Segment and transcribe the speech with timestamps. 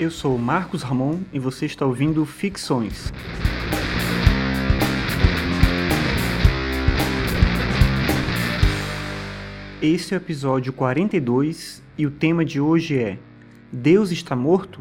[0.00, 3.12] Eu sou Marcos Ramon e você está ouvindo Ficções.
[9.82, 13.18] Esse é o episódio 42 e o tema de hoje é
[13.72, 14.80] Deus está morto?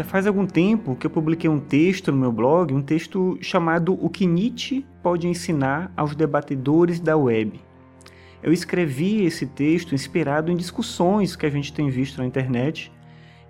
[0.00, 3.92] Já faz algum tempo que eu publiquei um texto no meu blog, um texto chamado
[4.02, 7.60] O que Nietzsche pode ensinar aos debatedores da web.
[8.42, 12.90] Eu escrevi esse texto inspirado em discussões que a gente tem visto na internet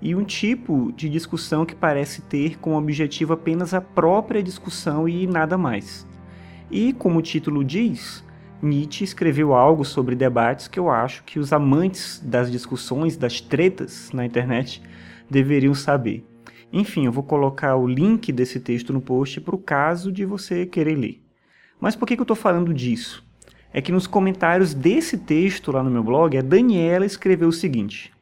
[0.02, 5.28] e um tipo de discussão que parece ter como objetivo apenas a própria discussão e
[5.28, 6.04] nada mais.
[6.68, 8.24] E, como o título diz,
[8.60, 14.10] Nietzsche escreveu algo sobre debates que eu acho que os amantes das discussões, das tretas
[14.12, 14.82] na internet,
[15.30, 16.28] deveriam saber.
[16.72, 20.64] Enfim, eu vou colocar o link desse texto no post para o caso de você
[20.64, 21.20] querer ler.
[21.80, 23.24] Mas por que, que eu estou falando disso?
[23.72, 28.12] É que nos comentários desse texto lá no meu blog, a Daniela escreveu o seguinte: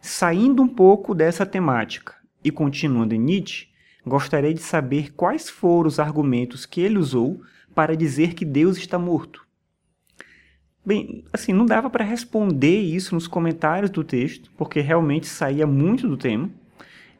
[0.00, 3.68] Saindo um pouco dessa temática e continuando em Nietzsche,
[4.06, 7.40] gostaria de saber quais foram os argumentos que ele usou
[7.74, 9.46] para dizer que Deus está morto.
[10.84, 16.08] Bem, assim, não dava para responder isso nos comentários do texto, porque realmente saía muito
[16.08, 16.50] do tema.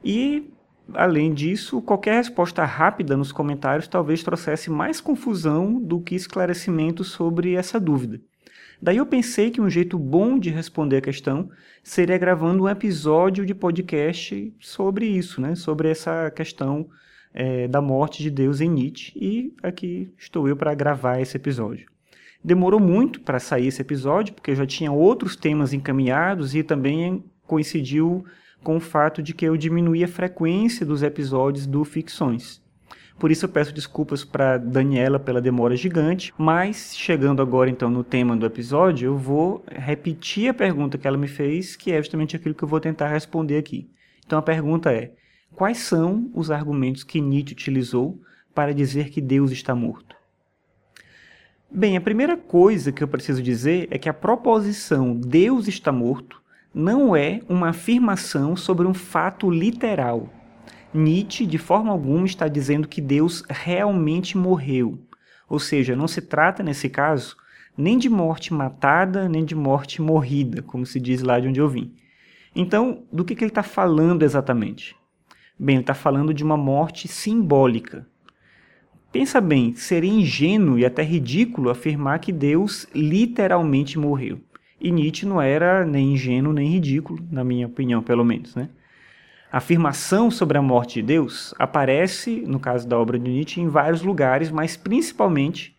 [0.04, 0.50] E
[0.94, 7.54] Além disso, qualquer resposta rápida nos comentários talvez trouxesse mais confusão do que esclarecimento sobre
[7.54, 8.20] essa dúvida.
[8.80, 11.48] Daí eu pensei que um jeito bom de responder a questão
[11.84, 15.54] seria gravando um episódio de podcast sobre isso, né?
[15.54, 16.88] sobre essa questão
[17.32, 21.86] é, da morte de Deus em Nietzsche, e aqui estou eu para gravar esse episódio.
[22.44, 27.24] Demorou muito para sair esse episódio, porque eu já tinha outros temas encaminhados e também
[27.46, 28.24] coincidiu
[28.62, 32.62] com o fato de que eu diminuí a frequência dos episódios do Ficções.
[33.18, 38.02] Por isso eu peço desculpas para Daniela pela demora gigante, mas chegando agora então no
[38.02, 42.34] tema do episódio, eu vou repetir a pergunta que ela me fez, que é justamente
[42.34, 43.88] aquilo que eu vou tentar responder aqui.
[44.26, 45.12] Então a pergunta é:
[45.54, 48.20] quais são os argumentos que Nietzsche utilizou
[48.54, 50.16] para dizer que Deus está morto?
[51.70, 56.41] Bem, a primeira coisa que eu preciso dizer é que a proposição Deus está morto
[56.74, 60.32] não é uma afirmação sobre um fato literal.
[60.92, 64.98] Nietzsche, de forma alguma, está dizendo que Deus realmente morreu.
[65.48, 67.36] Ou seja, não se trata, nesse caso,
[67.76, 71.68] nem de morte matada, nem de morte morrida, como se diz lá de onde eu
[71.68, 71.94] vim.
[72.54, 74.94] Então, do que, que ele está falando exatamente?
[75.58, 78.06] Bem, ele está falando de uma morte simbólica.
[79.10, 84.40] Pensa bem, seria ingênuo e até ridículo afirmar que Deus literalmente morreu.
[84.84, 88.56] E Nietzsche não era nem ingênuo nem ridículo, na minha opinião, pelo menos.
[88.56, 88.68] Né?
[89.52, 93.68] A afirmação sobre a morte de Deus aparece, no caso da obra de Nietzsche, em
[93.68, 95.76] vários lugares, mas principalmente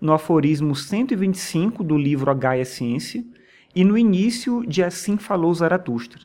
[0.00, 3.24] no aforismo 125 do livro A Gaia Ciência
[3.72, 6.20] e no início de Assim Falou Zaratustra.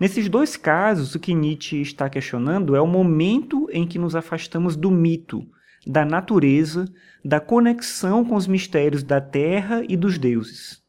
[0.00, 4.74] Nesses dois casos, o que Nietzsche está questionando é o momento em que nos afastamos
[4.74, 5.46] do mito,
[5.86, 6.92] da natureza,
[7.24, 10.87] da conexão com os mistérios da terra e dos deuses.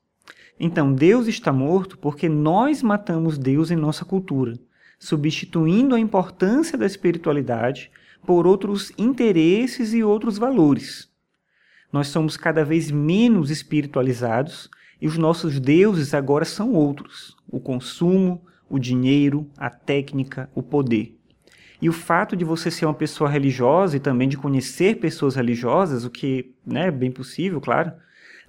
[0.60, 4.60] Então, Deus está morto porque nós matamos Deus em nossa cultura,
[5.00, 7.90] substituindo a importância da espiritualidade
[8.26, 11.10] por outros interesses e outros valores.
[11.94, 14.70] Nós somos cada vez menos espiritualizados
[15.02, 21.16] e os nossos deuses agora são outros: o consumo, o dinheiro, a técnica, o poder.
[21.82, 26.04] E o fato de você ser uma pessoa religiosa e também de conhecer pessoas religiosas,
[26.04, 27.94] o que né, é bem possível, claro,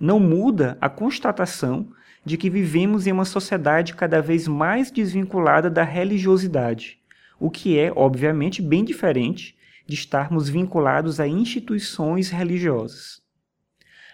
[0.01, 1.89] não muda a constatação
[2.25, 6.99] de que vivemos em uma sociedade cada vez mais desvinculada da religiosidade,
[7.39, 13.21] o que é, obviamente, bem diferente de estarmos vinculados a instituições religiosas.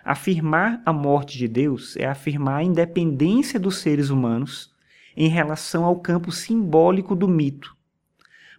[0.05, 4.73] Afirmar a morte de Deus é afirmar a independência dos seres humanos
[5.17, 7.77] em relação ao campo simbólico do mito.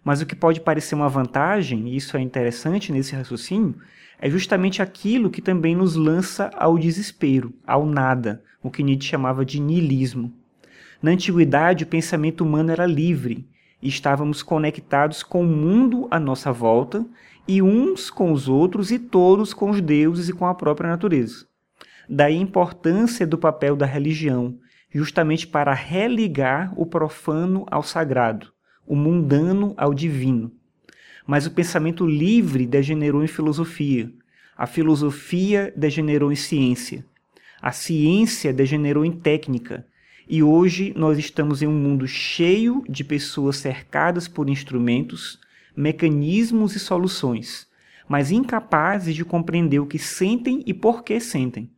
[0.04, 3.80] Mas o que pode parecer uma vantagem, e isso é interessante nesse raciocínio,
[4.20, 9.44] é justamente aquilo que também nos lança ao desespero, ao nada, o que Nietzsche chamava
[9.44, 10.32] de niilismo.
[11.00, 13.48] Na antiguidade, o pensamento humano era livre
[13.80, 17.06] e estávamos conectados com o mundo à nossa volta
[17.46, 21.46] e uns com os outros e todos com os deuses e com a própria natureza.
[22.08, 24.58] Daí a importância do papel da religião,
[24.90, 28.48] justamente para religar o profano ao sagrado,
[28.86, 30.50] o mundano ao divino.
[31.28, 34.10] Mas o pensamento livre degenerou em filosofia,
[34.56, 37.04] A filosofia degenerou em ciência.
[37.60, 39.86] A ciência degenerou em técnica.
[40.26, 45.38] E hoje nós estamos em um mundo cheio de pessoas cercadas por instrumentos,
[45.76, 47.68] mecanismos e soluções,
[48.08, 51.70] mas incapazes de compreender o que sentem e por que sentem.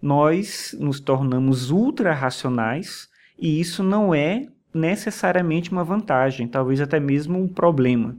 [0.00, 3.08] Nós nos tornamos ultra-racionais
[3.38, 8.14] e isso não é necessariamente uma vantagem, talvez até mesmo um problema.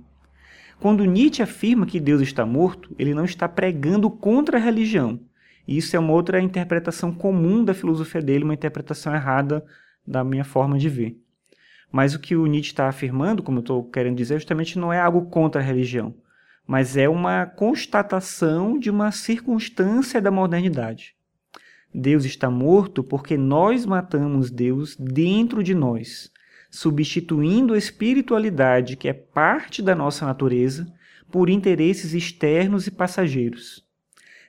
[0.79, 5.19] Quando Nietzsche afirma que Deus está morto, ele não está pregando contra a religião.
[5.67, 9.63] Isso é uma outra interpretação comum da filosofia dele, uma interpretação errada
[10.05, 11.17] da minha forma de ver.
[11.91, 14.99] Mas o que o Nietzsche está afirmando, como eu estou querendo dizer, justamente não é
[14.99, 16.13] algo contra a religião,
[16.65, 21.15] mas é uma constatação de uma circunstância da modernidade.
[21.93, 26.31] Deus está morto porque nós matamos Deus dentro de nós
[26.73, 30.91] substituindo a espiritualidade, que é parte da nossa natureza,
[31.29, 33.85] por interesses externos e passageiros.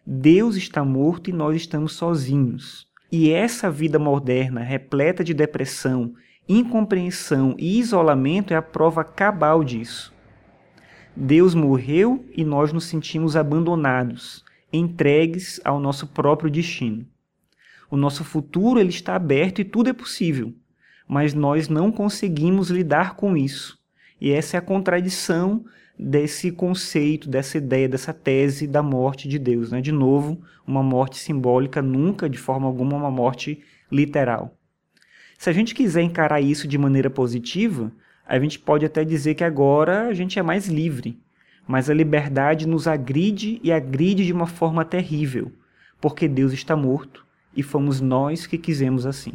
[0.07, 2.89] Deus está morto e nós estamos sozinhos.
[3.13, 6.15] E essa vida moderna, repleta de depressão,
[6.49, 10.11] incompreensão e isolamento, é a prova cabal disso.
[11.15, 14.43] Deus morreu e nós nos sentimos abandonados,
[14.73, 17.07] entregues ao nosso próprio destino.
[17.91, 20.55] O nosso futuro ele está aberto e tudo é possível
[21.09, 23.79] mas nós não conseguimos lidar com isso.
[24.21, 25.65] E essa é a contradição
[25.99, 29.71] desse conceito, dessa ideia, dessa tese da morte de Deus.
[29.71, 29.81] Né?
[29.81, 34.57] De novo, uma morte simbólica, nunca de forma alguma uma morte literal.
[35.39, 37.93] Se a gente quiser encarar isso de maneira positiva,
[38.27, 41.19] a gente pode até dizer que agora a gente é mais livre.
[41.67, 45.51] Mas a liberdade nos agride e agride de uma forma terrível,
[46.01, 47.25] porque Deus está morto
[47.57, 49.33] e fomos nós que quisemos assim.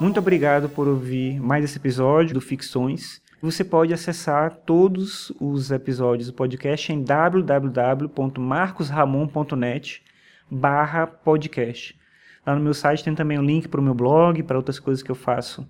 [0.00, 3.22] Muito obrigado por ouvir mais esse episódio do Ficções.
[3.40, 10.02] Você pode acessar todos os episódios do podcast em www.marcosramon.net
[10.50, 11.96] barra podcast.
[12.44, 15.02] Lá no meu site tem também um link para o meu blog, para outras coisas
[15.02, 15.68] que eu faço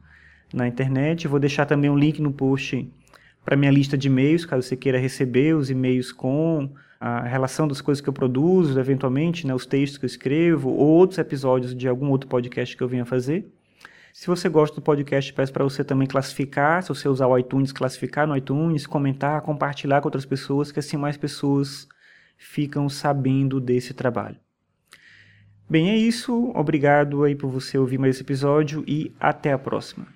[0.52, 1.24] na internet.
[1.24, 2.90] Eu vou deixar também um link no post
[3.44, 6.70] para minha lista de e-mails, caso você queira receber os e-mails com
[7.00, 10.86] a relação das coisas que eu produzo, eventualmente, né, os textos que eu escrevo, ou
[10.86, 13.46] outros episódios de algum outro podcast que eu venha fazer.
[14.12, 17.72] Se você gosta do podcast, peço para você também classificar, se você usar o iTunes,
[17.72, 21.88] classificar no iTunes, comentar, compartilhar com outras pessoas, que assim mais pessoas
[22.36, 24.36] ficam sabendo desse trabalho.
[25.68, 26.52] Bem, é isso.
[26.54, 30.06] Obrigado aí por você ouvir mais esse episódio e até a próxima.